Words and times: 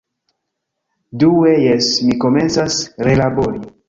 Due... 1.23 1.51
jes, 1.67 1.89
mi 2.07 2.17
komencas 2.23 2.79
relabori 3.09 3.63